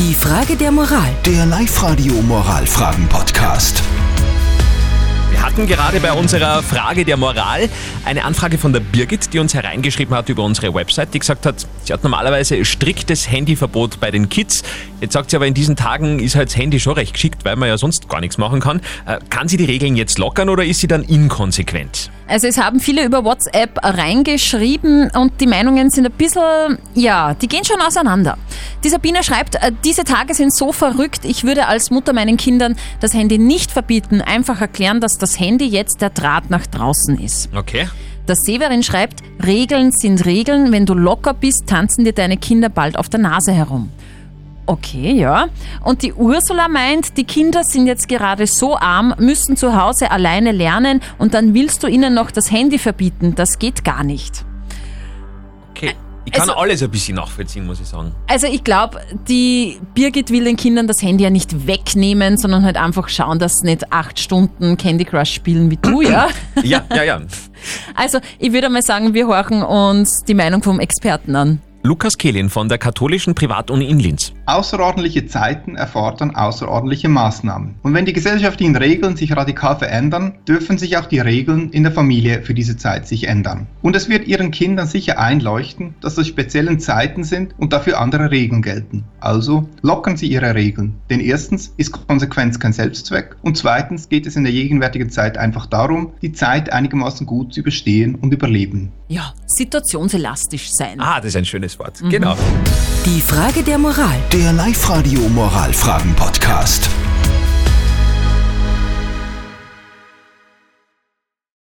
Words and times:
Die 0.00 0.14
Frage 0.14 0.56
der 0.56 0.72
Moral. 0.72 1.10
Der 1.26 1.44
Live-Radio 1.44 2.14
Moralfragen-Podcast. 2.22 3.82
Wir 5.30 5.42
hatten 5.42 5.66
gerade 5.66 6.00
bei 6.00 6.10
unserer 6.12 6.62
Frage 6.62 7.04
der 7.04 7.18
Moral 7.18 7.68
eine 8.06 8.24
Anfrage 8.24 8.56
von 8.56 8.72
der 8.72 8.80
Birgit, 8.80 9.34
die 9.34 9.38
uns 9.38 9.52
hereingeschrieben 9.52 10.16
hat 10.16 10.30
über 10.30 10.42
unsere 10.42 10.72
Website, 10.72 11.12
die 11.12 11.18
gesagt 11.18 11.44
hat, 11.44 11.66
sie 11.84 11.92
hat 11.92 12.02
normalerweise 12.02 12.64
striktes 12.64 13.30
Handyverbot 13.30 14.00
bei 14.00 14.10
den 14.10 14.30
Kids. 14.30 14.62
Jetzt 15.02 15.12
sagt 15.12 15.30
sie 15.30 15.36
aber, 15.36 15.46
in 15.46 15.52
diesen 15.52 15.76
Tagen 15.76 16.18
ist 16.18 16.34
halt 16.34 16.48
das 16.48 16.56
Handy 16.56 16.80
schon 16.80 16.94
recht 16.94 17.12
geschickt, 17.12 17.44
weil 17.44 17.56
man 17.56 17.68
ja 17.68 17.76
sonst 17.76 18.08
gar 18.08 18.20
nichts 18.20 18.38
machen 18.38 18.60
kann. 18.60 18.80
Äh, 19.04 19.18
Kann 19.28 19.48
sie 19.48 19.58
die 19.58 19.66
Regeln 19.66 19.96
jetzt 19.96 20.18
lockern 20.18 20.48
oder 20.48 20.64
ist 20.64 20.80
sie 20.80 20.88
dann 20.88 21.02
inkonsequent? 21.02 22.10
Also 22.26 22.46
es 22.46 22.56
haben 22.56 22.80
viele 22.80 23.04
über 23.04 23.22
WhatsApp 23.24 23.78
reingeschrieben 23.82 25.10
und 25.10 25.40
die 25.42 25.46
Meinungen 25.46 25.90
sind 25.90 26.06
ein 26.06 26.12
bisschen, 26.12 26.78
ja, 26.94 27.34
die 27.34 27.48
gehen 27.48 27.64
schon 27.64 27.80
auseinander. 27.82 28.38
Die 28.82 28.88
Sabine 28.88 29.22
schreibt, 29.22 29.56
äh, 29.56 29.72
diese 29.84 30.04
Tage 30.04 30.34
sind 30.34 30.54
so 30.54 30.72
verrückt, 30.72 31.24
ich 31.24 31.44
würde 31.44 31.66
als 31.66 31.90
Mutter 31.90 32.12
meinen 32.14 32.38
Kindern 32.38 32.76
das 33.00 33.12
Handy 33.12 33.36
nicht 33.36 33.70
verbieten, 33.70 34.22
einfach 34.22 34.60
erklären, 34.60 35.00
dass 35.00 35.18
das 35.18 35.38
Handy 35.38 35.66
jetzt 35.66 36.00
der 36.00 36.10
Draht 36.10 36.48
nach 36.48 36.66
draußen 36.66 37.18
ist. 37.18 37.50
Okay. 37.54 37.88
Der 38.26 38.36
Severin 38.36 38.82
schreibt, 38.82 39.20
Regeln 39.44 39.92
sind 39.92 40.24
Regeln, 40.24 40.72
wenn 40.72 40.86
du 40.86 40.94
locker 40.94 41.34
bist, 41.34 41.66
tanzen 41.66 42.04
dir 42.04 42.12
deine 42.12 42.36
Kinder 42.36 42.68
bald 42.68 42.96
auf 42.96 43.08
der 43.08 43.20
Nase 43.20 43.52
herum. 43.52 43.90
Okay, 44.66 45.12
ja. 45.12 45.48
Und 45.82 46.02
die 46.02 46.12
Ursula 46.12 46.68
meint, 46.68 47.16
die 47.16 47.24
Kinder 47.24 47.64
sind 47.64 47.86
jetzt 47.86 48.08
gerade 48.08 48.46
so 48.46 48.76
arm, 48.78 49.14
müssen 49.18 49.56
zu 49.56 49.74
Hause 49.74 50.10
alleine 50.10 50.52
lernen 50.52 51.00
und 51.18 51.34
dann 51.34 51.54
willst 51.54 51.82
du 51.82 51.88
ihnen 51.88 52.14
noch 52.14 52.30
das 52.30 52.50
Handy 52.50 52.78
verbieten. 52.78 53.34
Das 53.34 53.58
geht 53.58 53.84
gar 53.84 54.04
nicht. 54.04 54.44
Okay. 55.70 55.94
Ich 56.26 56.32
kann 56.32 56.42
Also- 56.42 56.54
alles 56.60 56.82
ein 56.82 56.90
bisschen 56.90 57.16
nachvollziehen, 57.16 57.66
muss 57.66 57.80
ich 57.80 57.86
sagen. 57.88 58.12
Also 58.28 58.46
ich 58.46 58.62
glaube, 58.62 59.00
die 59.28 59.80
Birgit 59.94 60.30
will 60.30 60.44
den 60.44 60.56
Kindern 60.56 60.86
das 60.86 61.02
Handy 61.02 61.24
ja 61.24 61.30
nicht 61.30 61.66
wegnehmen, 61.66 62.36
sondern 62.36 62.64
halt 62.64 62.76
einfach 62.76 63.08
schauen, 63.08 63.38
dass 63.38 63.60
sie 63.60 63.66
nicht 63.66 63.92
acht 63.92 64.18
Stunden 64.20 64.76
Candy 64.76 65.04
Crush 65.04 65.32
spielen 65.32 65.70
wie 65.70 65.76
du, 65.78 66.02
ja? 66.02 66.28
Ja, 66.62 66.84
ja, 66.94 67.02
ja. 67.02 67.20
Also 67.94 68.18
ich 68.38 68.52
würde 68.52 68.68
mal 68.68 68.82
sagen, 68.82 69.14
wir 69.14 69.26
horchen 69.26 69.62
uns 69.62 70.22
die 70.24 70.34
Meinung 70.34 70.62
vom 70.62 70.78
Experten 70.78 71.34
an. 71.36 71.60
Lukas 71.82 72.18
Kehlin 72.18 72.50
von 72.50 72.68
der 72.68 72.76
katholischen 72.76 73.34
Privatuni 73.34 73.88
in 73.88 73.98
Linz. 73.98 74.34
Außerordentliche 74.44 75.24
Zeiten 75.24 75.76
erfordern 75.76 76.36
außerordentliche 76.36 77.08
Maßnahmen. 77.08 77.76
Und 77.82 77.94
wenn 77.94 78.04
die 78.04 78.12
gesellschaftlichen 78.12 78.76
Regeln 78.76 79.16
sich 79.16 79.34
radikal 79.34 79.78
verändern, 79.78 80.34
dürfen 80.46 80.76
sich 80.76 80.98
auch 80.98 81.06
die 81.06 81.20
Regeln 81.20 81.70
in 81.70 81.84
der 81.84 81.92
Familie 81.92 82.42
für 82.42 82.52
diese 82.52 82.76
Zeit 82.76 83.08
sich 83.08 83.28
ändern. 83.28 83.66
Und 83.80 83.96
es 83.96 84.10
wird 84.10 84.26
Ihren 84.26 84.50
Kindern 84.50 84.88
sicher 84.88 85.18
einleuchten, 85.18 85.94
dass 86.02 86.18
es 86.18 86.28
speziellen 86.28 86.80
Zeiten 86.80 87.24
sind 87.24 87.54
und 87.56 87.72
dafür 87.72 87.98
andere 87.98 88.30
Regeln 88.30 88.60
gelten. 88.60 89.04
Also 89.18 89.66
lockern 89.80 90.18
Sie 90.18 90.26
Ihre 90.26 90.54
Regeln. 90.54 90.96
Denn 91.08 91.20
erstens 91.20 91.72
ist 91.78 91.92
Konsequenz 91.92 92.60
kein 92.60 92.74
Selbstzweck 92.74 93.36
und 93.40 93.56
zweitens 93.56 94.10
geht 94.10 94.26
es 94.26 94.36
in 94.36 94.44
der 94.44 94.52
gegenwärtigen 94.52 95.08
Zeit 95.08 95.38
einfach 95.38 95.64
darum, 95.64 96.12
die 96.20 96.32
Zeit 96.32 96.70
einigermaßen 96.70 97.26
gut 97.26 97.54
zu 97.54 97.60
überstehen 97.60 98.16
und 98.16 98.34
überleben. 98.34 98.92
Ja, 99.08 99.32
situationselastisch 99.46 100.70
sein. 100.70 101.00
Ah, 101.00 101.16
das 101.16 101.30
ist 101.30 101.36
ein 101.36 101.44
schönes 101.44 101.69
Wort. 101.78 102.00
Genau. 102.08 102.36
Die 103.06 103.20
Frage 103.20 103.62
der 103.62 103.78
Moral. 103.78 104.16
Der 104.32 104.52
Live-Radio 104.52 105.20
Moralfragen-Podcast. 105.20 106.88